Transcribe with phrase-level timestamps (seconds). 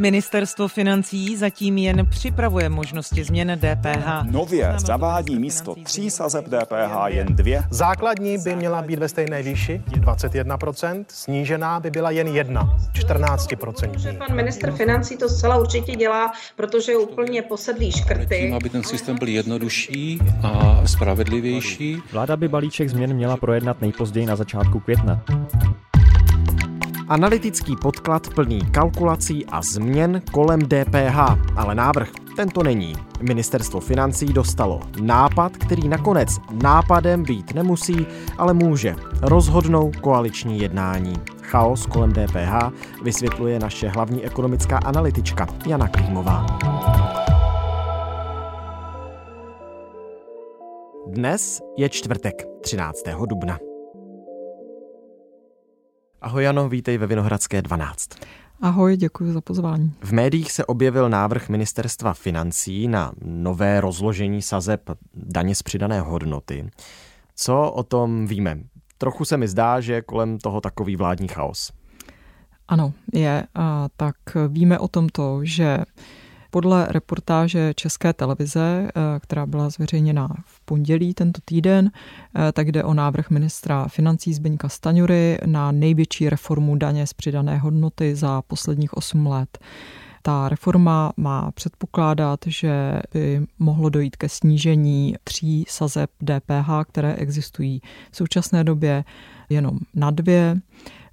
[0.00, 4.30] Ministerstvo financí zatím jen připravuje možnosti změn DPH.
[4.30, 7.62] Nově zavádí místo tří sazeb DPH jen dvě.
[7.70, 14.18] Základní by měla být ve stejné výši 21%, snížená by byla jen jedna, 14%.
[14.18, 18.40] Pan ministr financí to zcela určitě dělá, protože je úplně posedlý škrty.
[18.40, 22.02] Tím, aby ten systém byl jednodušší a spravedlivější.
[22.12, 25.24] Vláda by balíček změn měla projednat nejpozději na začátku května.
[27.10, 31.18] Analytický podklad plný kalkulací a změn kolem DPH,
[31.56, 32.94] ale návrh tento není.
[33.22, 36.28] Ministerstvo financí dostalo nápad, který nakonec
[36.62, 38.06] nápadem být nemusí,
[38.38, 38.96] ale může.
[39.22, 41.14] Rozhodnou koaliční jednání.
[41.42, 46.46] Chaos kolem DPH vysvětluje naše hlavní ekonomická analytička Jana Klímová.
[51.06, 53.02] Dnes je čtvrtek, 13.
[53.26, 53.69] dubna.
[56.22, 58.08] Ahoj Jano, vítej ve Vinohradské 12.
[58.60, 59.92] Ahoj, děkuji za pozvání.
[60.00, 66.70] V médiích se objevil návrh ministerstva financí na nové rozložení sazeb daně z přidané hodnoty.
[67.34, 68.58] Co o tom víme?
[68.98, 71.72] Trochu se mi zdá, že je kolem toho takový vládní chaos.
[72.68, 73.46] Ano, je.
[73.54, 74.16] A tak
[74.48, 75.78] víme o tom to, že
[76.50, 82.84] podle reportáže České televize, eh, která byla zveřejněna v pondělí tento týden, eh, tak jde
[82.84, 88.96] o návrh ministra financí Zbyňka Staňury na největší reformu daně z přidané hodnoty za posledních
[88.96, 89.58] 8 let.
[90.22, 97.80] Ta reforma má předpokládat, že by mohlo dojít ke snížení tří sazeb DPH, které existují
[98.10, 99.04] v současné době
[99.48, 100.60] jenom na dvě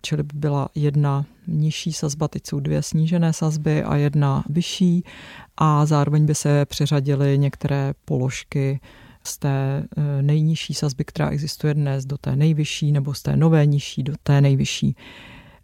[0.02, 5.04] čili by byla jedna nižší sazba, teď jsou dvě snížené sazby a jedna vyšší
[5.58, 8.80] a zároveň by se přeřadily některé položky
[9.24, 13.66] z té eh, nejnižší sazby, která existuje dnes, do té nejvyšší, nebo z té nové
[13.66, 14.96] nižší do té nejvyšší.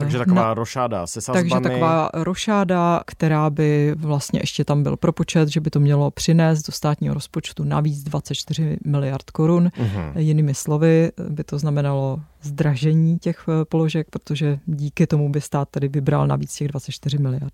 [0.03, 1.49] Takže taková na, rošáda se sazbami.
[1.49, 6.63] Takže taková rošáda, která by vlastně ještě tam byl propočet, že by to mělo přinést
[6.63, 9.67] do státního rozpočtu navíc 24 miliard korun.
[9.67, 10.11] Uh-huh.
[10.17, 15.87] Jinými slovy by to znamenalo zdražení těch eh, položek, protože díky tomu by stát tedy
[15.87, 17.53] vybral navíc těch 24 miliard.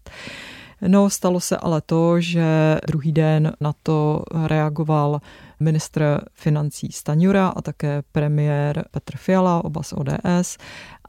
[0.87, 5.21] No, stalo se ale to, že druhý den na to reagoval
[5.59, 10.57] ministr financí Staňura a také premiér Petr Fiala, oba z ODS.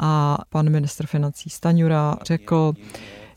[0.01, 2.73] A pan ministr financí Staňura řekl,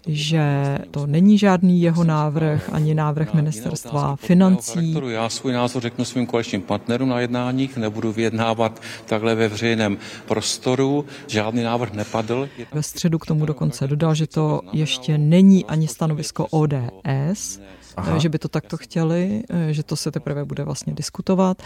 [0.07, 4.95] že to není žádný jeho návrh, ani návrh ministerstva financí.
[5.07, 9.97] Já svůj názor řeknu svým koaličním partnerům na jednáních, nebudu vyjednávat takhle ve veřejném
[10.27, 12.49] prostoru, žádný návrh nepadl.
[12.71, 17.59] Ve středu k tomu dokonce dodal, že to ještě není ani stanovisko ODS,
[17.97, 18.19] Aha.
[18.19, 21.61] že by to takto chtěli, že to se teprve bude vlastně diskutovat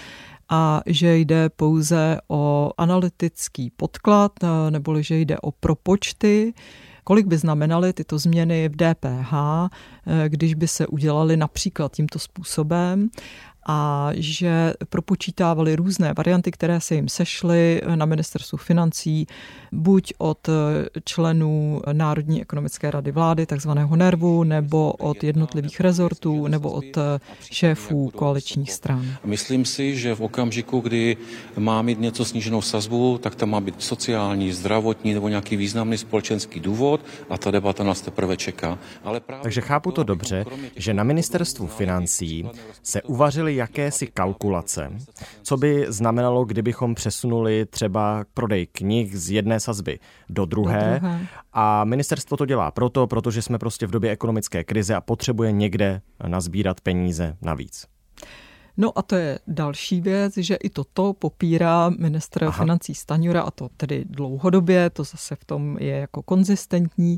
[0.49, 4.31] a že jde pouze o analytický podklad,
[4.69, 6.53] neboli že jde o propočty,
[7.07, 13.09] kolik by znamenaly tyto změny v DPH, eh, když by se udělaly například tímto způsobem
[13.67, 19.27] a že propočítávali různé varianty, které se jim sešly na ministerstvu financí,
[19.71, 20.49] buď od
[21.05, 26.85] členů Národní ekonomické rady vlády, takzvaného NERVu, nebo od jednotlivých rezortů, nebo od
[27.51, 29.05] šéfů koaličních stran.
[29.25, 31.17] Myslím si, že v okamžiku, kdy
[31.57, 36.59] má mít něco sníženou sazbu, tak tam má být sociální, zdravotní nebo nějaký významný společenský
[36.59, 38.79] důvod a ta debata nás teprve čeká.
[39.03, 40.45] Ale právě Takže chápu to dobře,
[40.75, 42.49] že na ministerstvu financí
[42.83, 44.91] se uvařili jakési kalkulace,
[45.41, 50.93] co by znamenalo, kdybychom přesunuli třeba prodej knih z jedné sazby do druhé.
[50.93, 51.27] Do druhé.
[51.53, 56.01] A ministerstvo to dělá proto, protože jsme prostě v době ekonomické krize a potřebuje někde
[56.27, 57.85] nazbírat peníze navíc.
[58.77, 62.51] No a to je další věc, že i toto popírá ministr Aha.
[62.51, 67.17] financí Staňura a to tedy dlouhodobě, to zase v tom je jako konzistentní,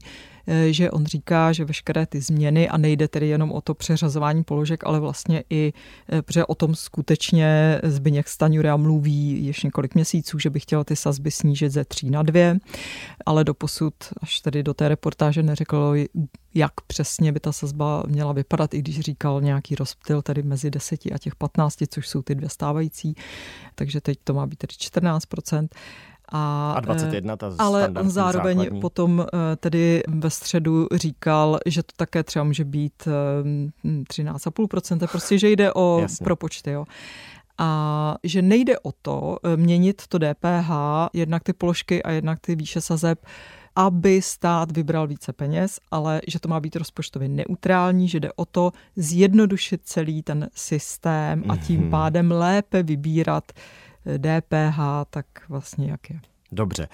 [0.69, 4.83] že on říká, že veškeré ty změny, a nejde tedy jenom o to přeřazování položek,
[4.83, 5.73] ale vlastně i,
[6.11, 10.95] eh, protože o tom skutečně Zbyněk Staňura mluví ještě několik měsíců, že by chtěl ty
[10.95, 12.59] sazby snížit ze tří na dvě,
[13.25, 15.95] ale doposud až tedy do té reportáže neřekl,
[16.53, 21.11] jak přesně by ta sazba měla vypadat, i když říkal nějaký rozptyl tady mezi deseti
[21.11, 23.15] a těch 15, což jsou ty dvě stávající,
[23.75, 25.67] takže teď to má být tedy 14%.
[26.31, 28.81] A, a 21, ta Ale on zároveň základní.
[28.81, 33.07] potom eh, tedy ve středu říkal, že to také třeba může být
[33.83, 36.23] 13,5%, prostě, že jde o Jasně.
[36.23, 36.71] propočty.
[36.71, 36.85] Jo.
[37.57, 40.71] A že nejde o to eh, měnit to DPH,
[41.13, 43.25] jednak ty položky a jednak ty výše sazeb,
[43.75, 48.45] aby stát vybral více peněz, ale že to má být rozpočtově neutrální, že jde o
[48.45, 51.89] to zjednodušit celý ten systém a tím mhm.
[51.89, 53.51] pádem lépe vybírat
[54.17, 54.79] DPH,
[55.09, 56.19] tak vlastně jak je.
[56.51, 56.87] Dobře.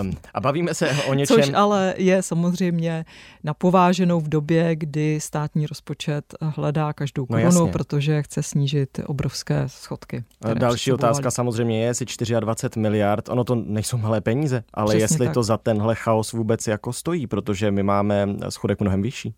[0.00, 1.42] Um, a bavíme se o něčem...
[1.42, 3.04] Což ale je samozřejmě
[3.44, 9.64] napováženou v době, kdy státní rozpočet hledá každou no korunu, no protože chce snížit obrovské
[9.66, 10.24] schodky.
[10.54, 12.06] Další otázka samozřejmě je, jestli
[12.40, 15.34] 24 miliard, ono to nejsou malé peníze, ale Přesně jestli tak.
[15.34, 19.34] to za tenhle chaos vůbec jako stojí, protože my máme schodek mnohem vyšší.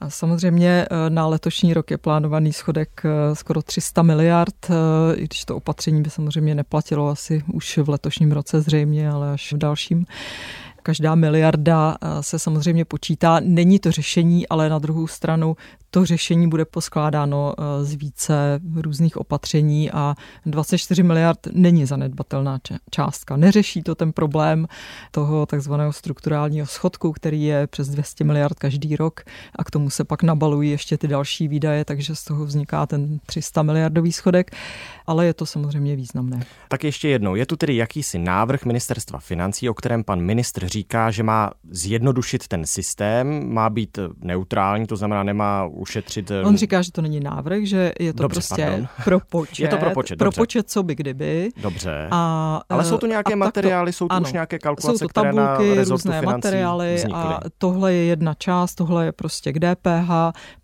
[0.00, 4.74] A samozřejmě eh, na letošní rok je plánovaný schodek eh, skoro 300 miliard, eh,
[5.16, 9.52] i když to opatření by samozřejmě neplatilo asi už v letošním roce zřejmě, ale až
[9.52, 10.06] v dalším
[10.82, 13.40] každá miliarda se samozřejmě počítá.
[13.40, 15.56] Není to řešení, ale na druhou stranu
[15.96, 20.14] to řešení bude poskládáno eh, z více různých opatření a
[20.46, 22.58] 24 miliard není zanedbatelná
[22.90, 23.36] částka.
[23.36, 24.66] Neřeší to ten problém
[25.10, 29.20] toho takzvaného strukturálního schodku, který je přes 200 miliard každý rok
[29.58, 33.18] a k tomu se pak nabalují ještě ty další výdaje, takže z toho vzniká ten
[33.26, 34.50] 300 miliardový schodek,
[35.06, 36.40] ale je to samozřejmě významné.
[36.68, 41.10] Tak ještě jednou, je tu tedy jakýsi návrh ministerstva financí, o kterém pan ministr říká,
[41.10, 46.30] že má zjednodušit ten systém, má být neutrální, to znamená nemá ušetřit.
[46.44, 48.88] On eh, říká, že to není návrh, že je to dobře, prostě pardon.
[49.04, 49.62] propočet.
[49.62, 50.34] Je to propočet, dobře.
[50.34, 51.50] Propočet, co by kdyby.
[51.62, 52.08] Dobře.
[52.10, 55.22] A, Ale jsou tu nějaké materiály, to, jsou tu ano, už nějaké kalkulace, jsou to
[55.22, 57.20] tabulky, které na různé materiály vznikly.
[57.22, 60.10] a tohle je jedna část, tohle je prostě k DPH,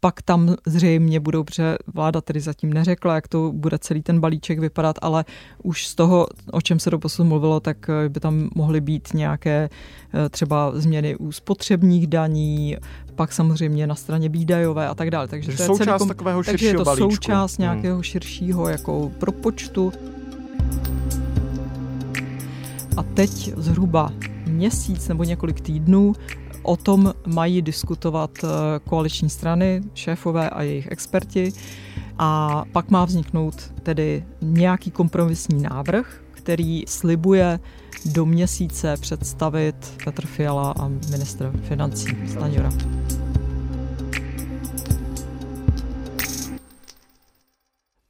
[0.01, 4.59] pak tam zřejmě budou, protože vláda tedy zatím neřekla, jak to bude celý ten balíček
[4.59, 5.25] vypadat, ale
[5.63, 9.69] už z toho, o čem se doposud mluvilo, tak eh, by tam mohly být nějaké
[10.15, 12.77] eh, třeba změny u spotřebních daní,
[13.15, 15.29] pak samozřejmě na straně výdajové a tak dále.
[15.29, 17.11] Takže to je součást celý, takového takže je to balíčku.
[17.11, 17.63] součást hmm.
[17.63, 18.03] nějakého hmm.
[18.03, 19.93] širšího jako propočtu.
[22.97, 24.13] A teď zhruba
[24.47, 26.15] měsíc nebo několik týdnů
[26.63, 28.49] o tom mají diskutovat eh,
[28.89, 31.53] koaliční strany, šéfové a jejich experti.
[32.19, 37.61] A pak má vzniknout tedy nějaký kompromisní návrh, který slibuje
[38.05, 42.73] do měsíce představit Petr Fiala a ministr financí Staňura.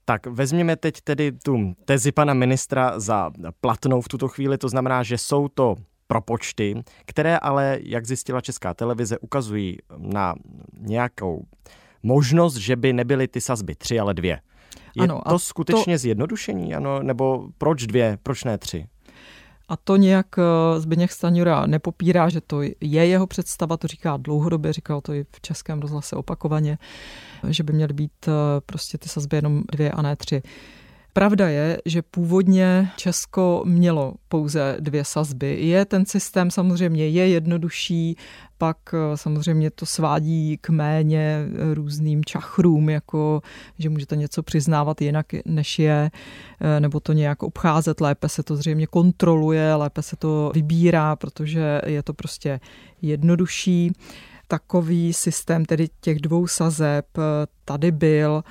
[0.04, 5.02] Tak vezměme teď tedy tu tezi pana ministra za platnou v tuto chvíli, to znamená,
[5.02, 5.76] že jsou to
[6.06, 10.34] propočty, které ale, jak zjistila Česká televize, ukazují na
[10.78, 11.46] nějakou
[12.02, 14.40] možnost, že by nebyly ty sazby tři, ale dvě.
[14.96, 15.98] Je ano, to skutečně to...
[15.98, 17.02] zjednodušení, ano?
[17.02, 18.86] Nebo proč dvě, proč ne tři?
[19.72, 24.72] A to nějak eh, Zbigněk Staňura nepopírá, že to je jeho představa, to říká dlouhodobě,
[24.72, 26.78] říkal to i v českém rozhlase opakovaně,
[27.48, 28.32] že by měly být eh,
[28.66, 30.42] prostě ty sazby jenom dvě a ne tři.
[31.14, 35.66] Pravda je, že původně Česko mělo pouze dvě sazby.
[35.66, 38.16] Je ten systém samozřejmě je jednodušší,
[38.58, 43.42] pak eh, samozřejmě to svádí k méně různým čachrům, jako
[43.78, 46.10] že můžete něco přiznávat jinak, než je,
[46.60, 51.80] eh, nebo to nějak obcházet, lépe se to zřejmě kontroluje, lépe se to vybírá, protože
[51.86, 52.60] je to prostě
[53.02, 53.92] jednodušší.
[54.48, 57.22] Takový systém tedy těch dvou sazeb eh,
[57.64, 58.42] tady byl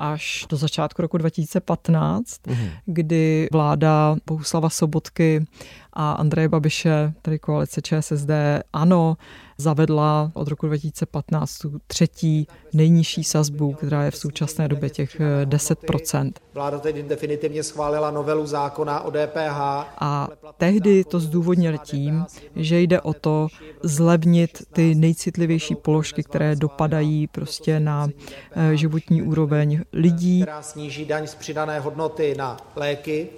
[0.00, 2.70] až do začátku roku 2015, mm-hmm.
[2.86, 5.44] kdy vláda Bohuslava Sobotky
[5.92, 8.30] a Andreje Babiše, tedy koalice ČSSD,
[8.72, 9.16] ano,
[9.60, 16.32] zavedla od roku 2015 tu třetí nejnižší sazbu, která je v současné době těch 10%.
[16.36, 19.60] Eh, Vláda teď definitivně schválila novelu zákona o DPH.
[20.00, 22.24] A tehdy to zdůvodnili tím,
[22.56, 23.48] že jde o to
[23.82, 28.08] zlevnit ty nejcitlivější položky, které dopadají prostě na
[28.52, 30.42] eh, životní úroveň lidí.
[30.42, 33.28] Která sníží daň z přidané hodnoty na léky,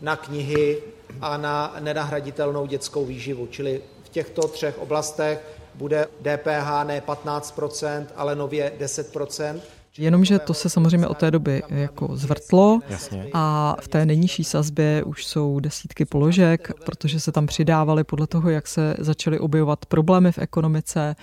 [0.00, 0.78] na knihy
[1.20, 3.46] a na nenahraditelnou dětskou výživu.
[3.46, 3.80] Čili
[4.12, 5.40] těchto třech oblastech
[5.74, 9.60] bude DPH ne 15%, ale nově 10%.
[9.98, 13.26] Jenomže to se samozřejmě od té doby jako zvrtlo Jasně.
[13.32, 18.50] a v té nejnižší sazbě už jsou desítky položek, protože se tam přidávaly podle toho,
[18.50, 21.16] jak se začaly objevovat problémy v ekonomice,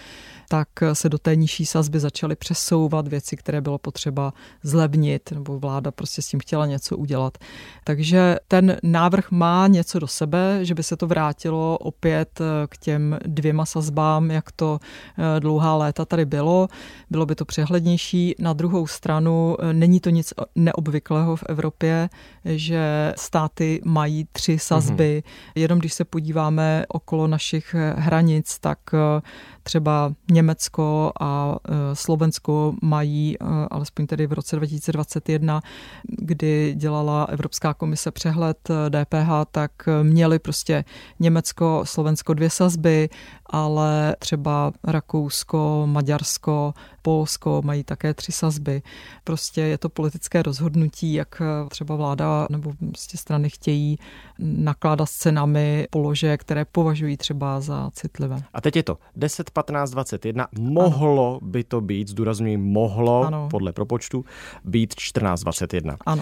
[0.51, 5.91] tak se do té nižší sazby začaly přesouvat věci, které bylo potřeba zlevnit, nebo vláda
[5.91, 7.37] prostě s tím chtěla něco udělat.
[7.83, 13.19] Takže ten návrh má něco do sebe, že by se to vrátilo opět k těm
[13.25, 14.79] dvěma sazbám, jak to
[15.17, 16.67] eh, dlouhá léta tady bylo.
[17.09, 18.35] Bylo by to přehlednější.
[18.39, 22.09] Na druhou stranu eh, není to nic neobvyklého v Evropě,
[22.45, 25.23] že státy mají tři sazby.
[25.25, 25.51] Mm-hmm.
[25.55, 29.21] Jenom když se podíváme okolo našich hranic, tak eh,
[29.69, 31.55] třeba Německo a
[31.93, 33.39] Slovensko mají,
[33.71, 35.61] alespoň tedy v roce 2021,
[36.03, 38.57] kdy dělala Evropská komise přehled
[38.89, 39.71] DPH, tak
[40.03, 40.83] měli prostě
[41.19, 43.09] Německo, Slovensko dvě sazby,
[43.45, 48.81] ale třeba Rakousko, Maďarsko, Polsko mají také tři sazby.
[49.23, 53.97] Prostě je to politické rozhodnutí, jak třeba vláda nebo prostě strany chtějí
[54.39, 58.37] nakládat s cenami položek, které považují třeba za citlivé.
[58.53, 60.47] A teď je to 10, 15, 21.
[60.59, 61.49] Mohlo ano.
[61.49, 63.47] by to být, zdůraznuju, mohlo ano.
[63.51, 64.25] podle propočtu
[64.63, 65.97] být 14, 21.
[66.05, 66.21] Ano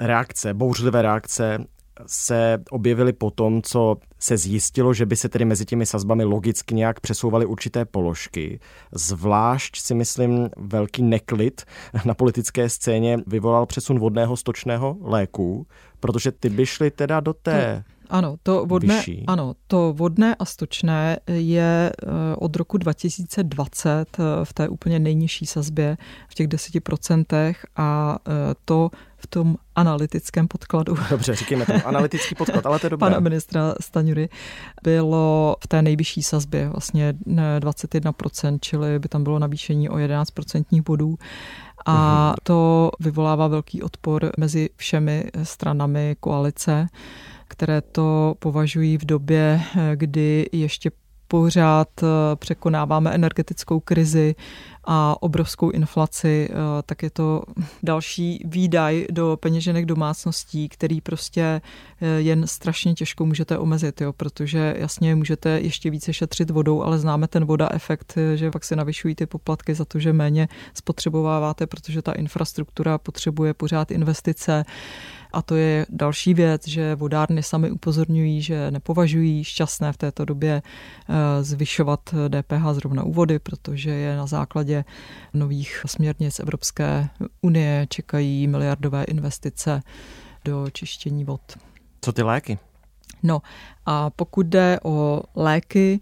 [0.00, 1.58] reakce, bouřlivé reakce
[2.06, 6.74] se objevily po tom, co se zjistilo, že by se tedy mezi těmi sazbami logicky
[6.74, 8.60] nějak přesouvaly určité položky.
[8.92, 11.62] Zvlášť si myslím velký neklid
[12.04, 15.66] na politické scéně vyvolal přesun vodného stočného léku,
[16.00, 19.24] protože ty by šly teda do té ano, to vodné, vyšší.
[19.26, 25.46] ano, to vodné a stočné je eh, od roku 2020 eh, v té úplně nejnižší
[25.46, 25.96] sazbě,
[26.28, 30.94] v těch 10% a eh, to v tom analytickém podkladu.
[31.10, 33.10] Dobře, říkejme to, analytický podklad, ale to je dobré.
[33.10, 34.28] Pana ministra Staňury
[34.82, 41.18] bylo v té nejvyšší sazbě vlastně 21%, čili by tam bylo navýšení o 11% bodů.
[41.86, 42.36] A mhm.
[42.42, 46.86] to vyvolává velký odpor mezi všemi stranami koalice
[47.48, 49.60] které to považují v době,
[49.94, 50.90] kdy ještě
[51.28, 54.34] pořád eh, překonáváme energetickou krizi
[54.84, 56.54] a obrovskou inflaci, eh,
[56.86, 57.42] tak je to
[57.82, 61.60] další výdaj do peněženek domácností, který prostě
[62.00, 66.98] eh, jen strašně těžko můžete omezit, jo, protože jasně můžete ještě více šetřit vodou, ale
[66.98, 71.66] známe ten voda efekt, že pak se navyšují ty poplatky za to, že méně spotřebováváte,
[71.66, 74.64] protože ta infrastruktura potřebuje pořád investice
[75.34, 80.62] a to je další věc, že vodárny sami upozorňují, že nepovažují šťastné v této době
[80.62, 84.84] eh, zvyšovat DPH zrovna u vody, protože je na základě
[85.34, 87.08] nových směrnic Evropské
[87.42, 89.82] unie čekají miliardové investice
[90.44, 91.40] do čištění vod.
[92.00, 92.58] Co ty léky?
[93.22, 93.42] No
[93.86, 96.00] a pokud jde o léky,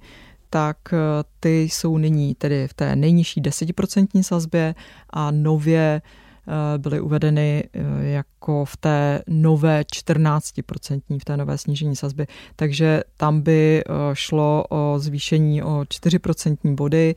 [0.51, 0.97] tak eh,
[1.41, 4.75] ty jsou nyní tedy v té nejnižší desetiprocentní sazbě
[5.11, 6.22] a nově Eh,
[6.79, 12.27] byly uvedeny eh, jako v té nové 14%, v té nové snížení sazby.
[12.57, 17.15] Takže tam by eh, šlo o zvýšení o 4% body,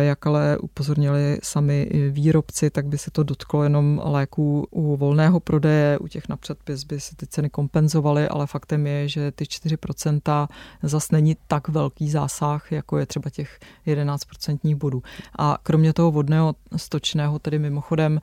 [0.00, 5.98] jak ale upozornili sami výrobci, tak by se to dotklo jenom léků u volného prodeje,
[5.98, 10.48] u těch na předpis by se ty ceny kompenzovaly, ale faktem je, že ty 4%
[10.82, 15.02] zas není tak velký zásah, jako je třeba těch 11% bodů.
[15.38, 18.20] A kromě toho vodného stočného, tedy mimochodem,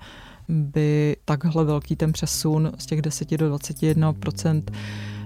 [0.50, 4.64] by takhle velký ten přesun z těch 10 do 21%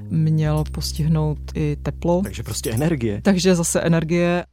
[0.10, 2.22] měl postihnout i teplo.
[2.24, 3.22] Takže prostě energie.
[3.22, 4.46] Takže zase energie.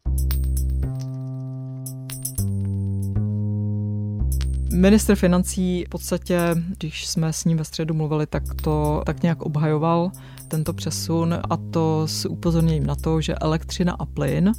[4.73, 6.38] Ministr financí v podstatě,
[6.78, 10.11] když jsme s ním ve středu mluvili, tak to tak nějak obhajoval
[10.49, 14.52] tento přesun a to s upozorněním na to, že elektřina a plyn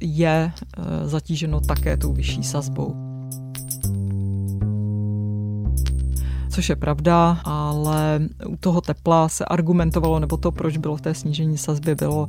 [0.00, 3.05] je eh, zatíženo také tou vyšší sazbou.
[6.56, 11.14] Což je pravda, ale u toho tepla se argumentovalo, nebo to, proč bylo v té
[11.14, 12.28] snížení sazby, bylo,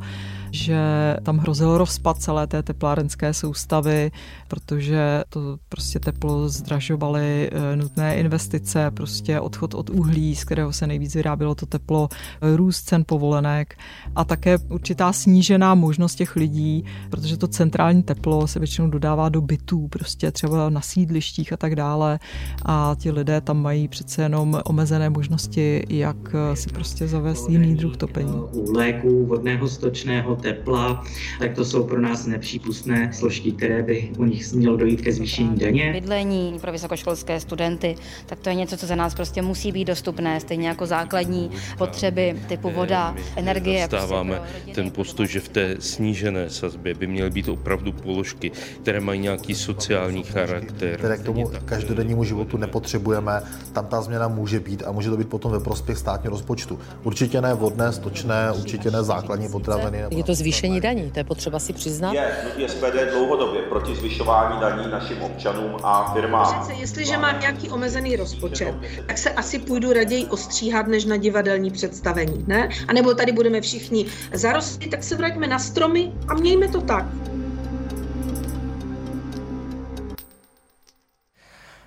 [0.52, 0.80] že
[1.24, 4.12] tam hrozil rozpad celé té teplárenské soustavy,
[4.48, 10.88] protože to prostě teplo zdražovaly eh, nutné investice, prostě odchod od uhlí, z kterého se
[10.88, 12.10] nejvíc vyrábělo to teplo,
[12.56, 13.78] růst cen povolenek
[14.16, 19.42] a také určitá snížená možnost těch lidí, protože to centrální teplo se většinou dodává do
[19.42, 22.20] bytů, prostě třeba na sídlištích a tak dále
[22.66, 26.18] a ti lidé tam mají přece jenom omezené možnosti, jak
[26.54, 28.34] si prostě zavést jiný druh topení.
[28.34, 31.04] U léků vodného stočného tepla,
[31.40, 35.58] tak to jsou pro nás nepřípustné složky, které by u nich mělo dojít ke zvýšení
[35.58, 35.92] daně.
[35.94, 40.40] Bydlení pro vysokoškolské studenty, tak to je něco, co za nás prostě musí být dostupné,
[40.40, 43.86] stejně jako základní potřeby typu voda, energie.
[43.86, 44.42] Stáváme
[44.76, 48.52] ten postoj, že v té snížené sazbě by měly být opravdu položky,
[48.82, 50.98] které mají nějaký sociální charakter.
[50.98, 53.42] Které k tomu každodennímu životu nepotřebujeme,
[53.74, 56.80] tam ta změna může být a může to být potom ve prospěch státního rozpočtu.
[57.04, 60.04] Určitě ne vodné, stočné, určitě ne základní potraviny.
[60.10, 62.14] Je to zvýšení daní, to je potřeba si přiznat.
[62.14, 66.62] Je, je SPD dlouhodobě proti zvyšování daní našim občanům a firmám.
[66.62, 71.72] Přece, jestliže mám nějaký omezený rozpočet, tak se asi půjdu raději ostříhat, než na divadelní
[71.72, 72.70] představení, ne?
[72.88, 77.06] A nebo tady budeme všichni zarostli, tak se vraťme na stromy a mějme to tak.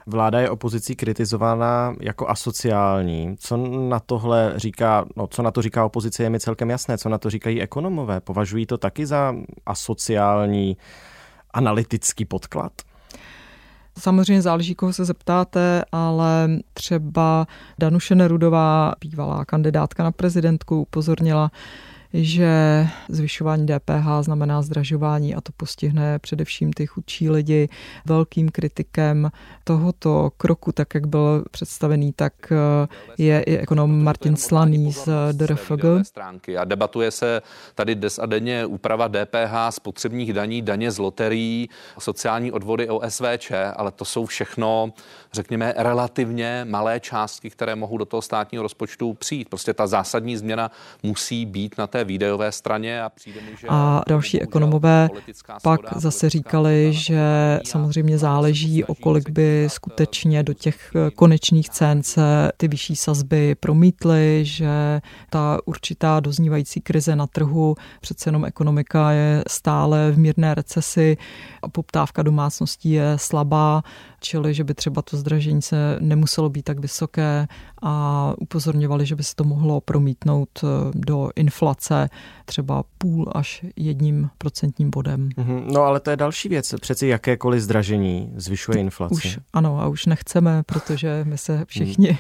[0.07, 3.37] Vláda je opozicí kritizována jako asociální.
[3.39, 3.57] Co
[3.89, 6.99] na tohle říká, no co na to říká opozice, je mi celkem jasné.
[6.99, 8.21] Co na to říkají ekonomové?
[8.21, 9.35] Považují to taky za
[9.67, 10.77] asociální
[11.51, 12.73] analytický podklad?
[13.99, 17.47] Samozřejmě záleží, koho se zeptáte, ale třeba
[17.79, 21.51] Danuše Nerudová, bývalá kandidátka na prezidentku, upozornila,
[22.13, 27.69] že zvyšování DPH znamená zdražování a to postihne především ty chudší lidi.
[28.07, 29.31] Velkým kritikem
[29.65, 32.87] tohoto kroku, tak jak byl představený, tak eh,
[33.19, 35.85] je i ekonom Martin Slaný z DRFG.
[36.59, 37.43] A debatuje se
[37.75, 43.93] tady dnes a denně úprava DPH, spotřebních daní, daně z loterií, sociální odvody OSVČ, ale
[43.93, 44.93] to jsou všechno,
[45.33, 49.49] řekněme, relativně malé částky, které mohou do toho státního rozpočtu přijít.
[49.49, 50.71] Prostě ta zásadní změna
[51.03, 53.03] musí být na té té výdejové straně.
[53.03, 55.09] A, přijde mi, že a další ekonomové
[55.63, 57.21] pak zase říkali, že
[57.67, 64.41] samozřejmě záleží, o kolik by skutečně do těch konečných cen se ty vyšší sazby promítly,
[64.45, 71.17] že ta určitá doznívající krize na trhu, přece jenom ekonomika je stále v mírné recesi
[71.63, 73.83] a poptávka domácností je slabá,
[74.21, 77.49] čili že by třeba to zdražení se nemuselo být tak vysoké
[77.83, 81.90] a upozorňovali, že by se to mohlo promítnout eh, do inflace
[82.45, 85.29] třeba půl až jedním procentním bodem.
[85.29, 85.65] Mm-hmm.
[85.73, 86.75] No ale to je další věc.
[86.81, 89.15] Přeci jakékoliv zdražení zvyšuje inflaci.
[89.15, 92.19] Už ano a už nechceme, protože my se všichni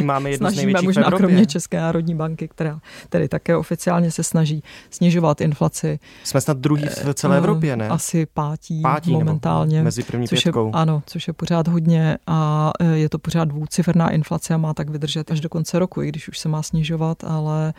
[0.00, 0.06] mm.
[0.06, 4.62] máme jednu snažíme z možná kromě České národní banky, která tedy také oficiálně se snaží
[4.90, 5.98] snižovat inflaci.
[6.24, 7.88] Jsme snad druhý v celé Evropě, ne?
[7.88, 9.82] Asi pátí, pátí momentálně.
[9.82, 10.66] Mezi první což pětkou.
[10.66, 14.74] Je, ano, což je pořád hodně a e, je to pořád dvouciferná inflace a má
[14.74, 17.74] tak vydržet až do konce roku, i když už se má snižovat, ale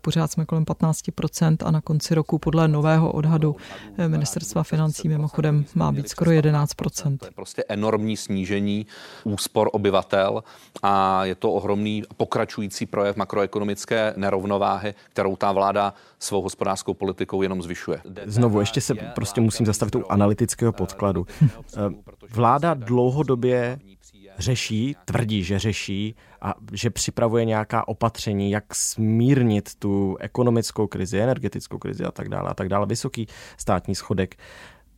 [0.00, 0.83] pořád jsme kolem 15%
[1.64, 3.56] a na konci roku podle nového odhadu
[4.06, 7.18] ministerstva financí mimochodem má být skoro 11%.
[7.18, 8.86] To je prostě enormní snížení
[9.24, 10.44] úspor obyvatel
[10.82, 17.62] a je to ohromný pokračující projev makroekonomické nerovnováhy, kterou ta vláda svou hospodářskou politikou jenom
[17.62, 18.00] zvyšuje.
[18.24, 21.26] Znovu, ještě se prostě musím zastavit u analytického podkladu.
[22.30, 23.78] Vláda dlouhodobě
[24.38, 31.78] řeší, tvrdí, že řeší a že připravuje nějaká opatření, jak smírnit tu ekonomickou krizi, energetickou
[31.78, 33.26] krizi a tak dále a tak dále, vysoký
[33.56, 34.36] státní schodek.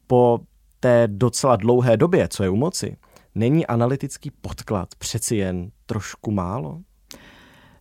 [0.07, 0.41] Po
[0.81, 2.97] té docela dlouhé době, co je u moci,
[3.35, 6.81] není analytický podklad přeci jen trošku málo?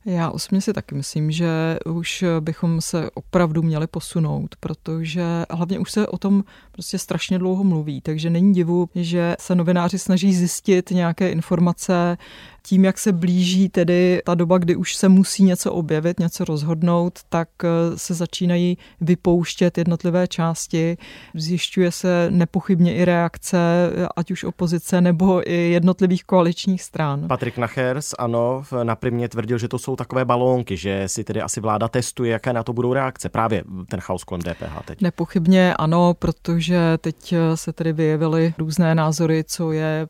[0.06, 5.92] Já osobně si taky myslím, že už bychom se opravdu měli posunout, protože hlavně už
[5.92, 10.92] se o tom prostě strašně dlouho mluví, takže není divu, že se novináři snaží zjistit
[10.92, 12.18] nějaké informace
[12.66, 17.20] tím, jak se blíží tedy ta doba, kdy už se musí něco objevit, něco rozhodnout,
[17.30, 20.98] tak eh, se začínají vypouštět jednotlivé části.
[21.36, 27.28] Zjišťuje se nepochybně i reakce, eh, ať už opozice nebo i jednotlivých koaličních stran.
[27.28, 31.62] Patrik Nachers, ano, na primě tvrdil, že to jsou takové balónky, že si tedy asi
[31.62, 33.30] vláda testuje, jaké na to budou reakce.
[33.30, 35.02] Právě ten chaos kolem DPH teď.
[35.02, 40.08] Nepochybně ano, protože teď eh, se tedy vyjevily různé názory, co je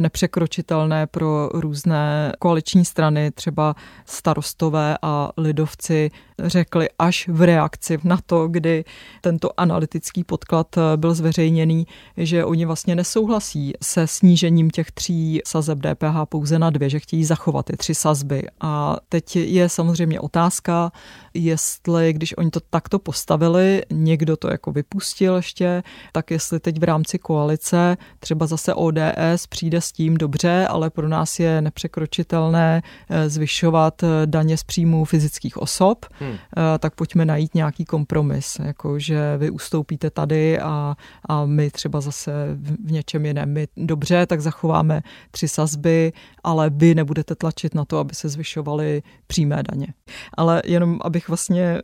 [0.00, 6.10] nepřekročitelné pro různé různé koaliční strany, třeba starostové a lidovci,
[6.44, 8.84] řekli až v reakci na to, kdy
[9.20, 16.16] tento analytický podklad byl zveřejněný, že oni vlastně nesouhlasí se snížením těch tří sazeb DPH
[16.28, 18.42] pouze na dvě, že chtějí zachovat ty tři sazby.
[18.60, 20.92] A teď je samozřejmě otázka,
[21.34, 26.84] jestli, když oni to takto postavili, někdo to jako vypustil ještě, tak jestli teď v
[26.84, 33.28] rámci koalice třeba zase ODS přijde s tím dobře, ale pro nás je nepřekročitelné eh,
[33.28, 36.25] zvyšovat eh, daně z příjmů fyzických osob, hmm.
[36.78, 42.32] Tak pojďme najít nějaký kompromis, jako že vy ustoupíte tady a, a my třeba zase
[42.60, 43.52] v něčem jiném.
[43.52, 46.12] My dobře, tak zachováme tři sazby,
[46.44, 49.86] ale vy nebudete tlačit na to, aby se zvyšovaly přímé daně.
[50.36, 51.80] Ale jenom abych vlastně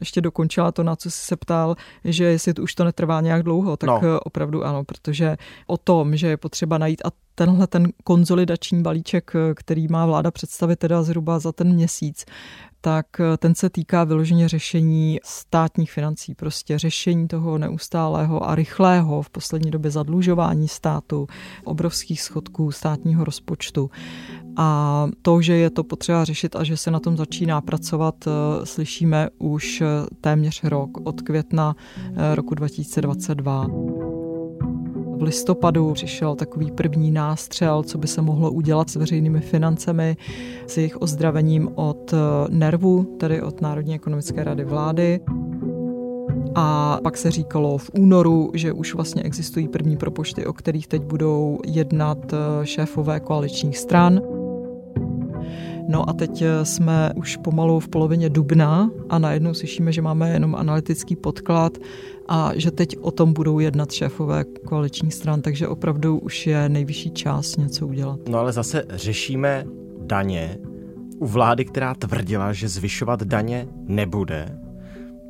[0.00, 3.42] ještě dokončila to, na co jsi se ptal, že jestli to už to netrvá nějak
[3.42, 4.20] dlouho, tak no.
[4.20, 5.36] opravdu ano, protože
[5.66, 10.78] o tom, že je potřeba najít a tenhle ten konzolidační balíček, který má vláda představit
[10.78, 12.24] teda zhruba za ten měsíc,
[12.84, 13.06] tak
[13.38, 19.70] ten se týká vyloženě řešení státních financí, prostě řešení toho neustálého a rychlého v poslední
[19.70, 21.26] době zadlužování státu,
[21.64, 23.90] obrovských schodků státního rozpočtu.
[24.56, 28.14] A to, že je to potřeba řešit a že se na tom začíná pracovat,
[28.64, 29.82] slyšíme už
[30.20, 31.76] téměř rok od května
[32.34, 34.13] roku 2022 v
[35.24, 40.16] listopadu přišel takový první nástřel, co by se mohlo udělat s veřejnými financemi,
[40.66, 42.16] s jejich ozdravením od eh,
[42.48, 45.20] nervu, tedy od Národní ekonomické rady vlády.
[46.54, 51.02] A pak se říkalo v únoru, že už vlastně existují první propočty, o kterých teď
[51.02, 54.20] budou jednat eh, šéfové koaličních stran
[55.88, 60.30] No a teď eh, jsme už pomalu v polovině dubna a najednou slyšíme, že máme
[60.30, 61.78] jenom analytický podklad
[62.28, 67.10] a že teď o tom budou jednat šéfové koaličních stran, takže opravdu už je nejvyšší
[67.10, 68.20] čas něco udělat.
[68.28, 69.64] No ale zase řešíme
[70.00, 70.58] daně
[71.18, 74.58] u vlády, která tvrdila, že zvyšovat daně nebude.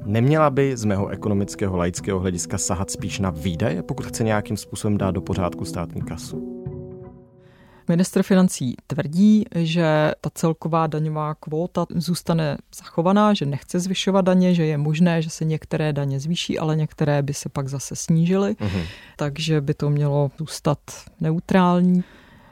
[0.06, 4.98] Neměla by z mého ekonomického laického hlediska sahat spíš na výdaje, pokud chce nějakým způsobem
[4.98, 6.63] dát do pořádku státní kasu?
[7.88, 14.66] Ministr financí tvrdí, že ta celková daňová kvóta zůstane zachovaná, že nechce zvyšovat daně, že
[14.66, 18.86] je možné, že se některé daně zvýší, ale některé by se pak zase snížily, uh-huh.
[19.16, 20.78] takže by to mělo zůstat
[21.20, 22.04] neutrální.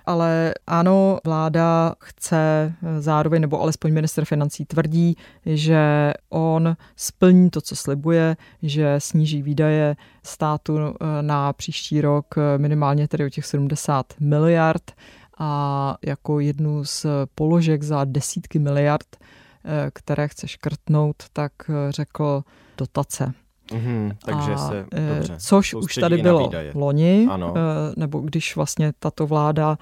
[0.06, 5.16] Ale ano, vláda chce zároveň, nebo alespoň minister financí tvrdí,
[5.46, 10.78] že on splní to, co slibuje, že sníží výdaje státu
[11.20, 14.92] na příští rok minimálně tedy o těch 70 miliard
[15.38, 22.42] a jako jednu z položek za desítky miliard, eh, které chce škrtnout, tak eh, řekl
[22.78, 23.32] dotace.
[23.68, 27.54] Mm-hmm, takže a, se, eh, dobře, což už tady bylo loni, ano.
[27.96, 29.78] nebo když vlastně tato vláda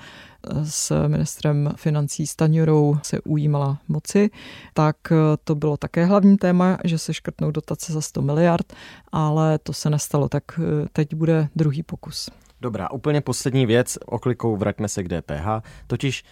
[0.64, 4.30] s ministrem financí Staňurou se ujímala moci,
[4.74, 4.96] tak
[5.44, 8.72] to bylo také hlavní téma, že se škrtnou dotace za 100 miliard,
[9.12, 10.44] ale to se nestalo, tak
[10.92, 12.30] teď bude druhý pokus.
[12.60, 15.46] Dobrá, úplně poslední věc, oklikou vraťme se k DPH,
[15.86, 16.24] totiž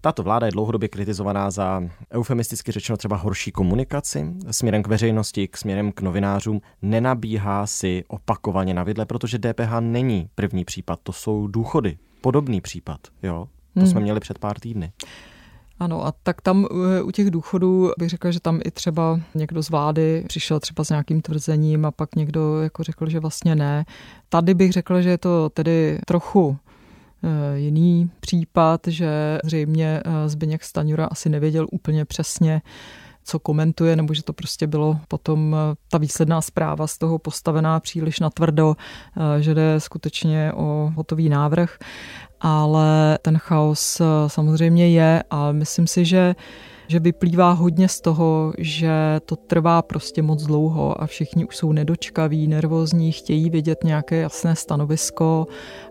[0.00, 5.56] tato vláda je dlouhodobě kritizovaná za eufemisticky řečeno třeba horší komunikaci směrem k veřejnosti, k
[5.56, 6.60] směrem k novinářům.
[6.82, 11.98] Nenabíhá si opakovaně na vidle, protože DPH není první případ, to jsou důchody.
[12.20, 13.48] Podobný případ, jo?
[13.74, 13.88] To hmm.
[13.88, 14.92] jsme měli před pár týdny.
[15.78, 19.62] Ano, a tak tam eh, u těch důchodů bych řekla, že tam i třeba někdo
[19.62, 23.84] z vlády přišel třeba s nějakým tvrzením a pak někdo jako řekl, že vlastně ne.
[24.28, 26.56] Tady bych řekla, že je to tedy trochu
[27.22, 32.62] eh, jiný případ, že zřejmě eh, Zbyněk Staňura asi nevěděl úplně přesně,
[33.24, 35.56] co komentuje, nebo že to prostě bylo potom
[35.90, 38.76] ta výsledná zpráva z toho postavená příliš na tvrdo,
[39.40, 41.78] že jde skutečně o hotový návrh
[42.44, 46.34] ale ten chaos eh, samozřejmě je a myslím si, že
[46.88, 48.90] že vyplývá hodně z toho, že
[49.26, 54.56] to trvá prostě moc dlouho a všichni už jsou nedočkaví, nervózní, chtějí vidět nějaké jasné
[54.56, 55.46] stanovisko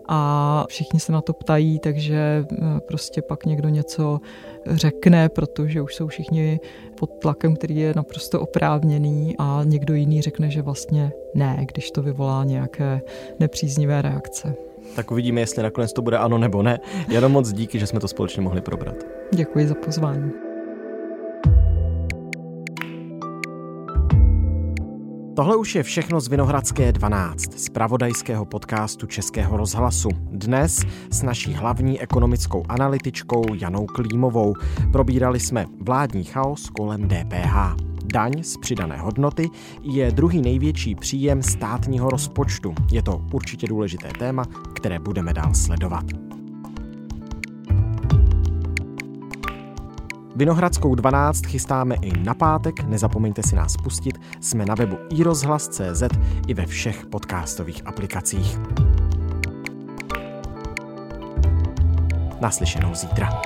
[0.08, 4.20] a všichni se na to ptají, takže eh, prostě pak někdo něco
[4.66, 6.60] řekne, protože už jsou všichni
[6.98, 12.02] pod tlakem, který je naprosto oprávněný a někdo jiný řekne, že vlastně ne, když to
[12.02, 13.00] vyvolá nějaké
[13.40, 14.54] nepříznivé reakce.
[14.96, 16.78] Tak uvidíme, jestli nakonec to bude ano nebo ne.
[17.08, 18.96] Jenom moc díky, že jsme to společně mohli probrat.
[19.34, 20.30] Děkuji za pozvání.
[25.36, 30.08] Tohle už je všechno z Vinohradské 12, z pravodajského podcastu Českého rozhlasu.
[30.30, 30.80] Dnes
[31.10, 34.54] s naší hlavní ekonomickou analytičkou Janou Klímovou
[34.92, 37.93] probírali jsme vládní chaos kolem DPH.
[38.14, 39.50] Daň z přidané hodnoty
[39.82, 42.74] je druhý největší příjem státního rozpočtu.
[42.92, 46.04] Je to určitě důležité téma, které budeme dál sledovat.
[50.36, 56.02] Vinohradskou 12 chystáme i na pátek, nezapomeňte si nás pustit, jsme na webu iRozhlas.cz
[56.46, 58.58] i ve všech podcastových aplikacích.
[62.40, 63.42] Naslyšenou zítra.